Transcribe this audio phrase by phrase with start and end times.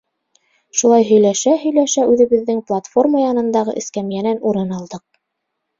[0.79, 5.07] Шулай һөйләшә-һөйләшә үҙебеҙҙең платформа янындағы эскәмйәнән урын алдыҡ.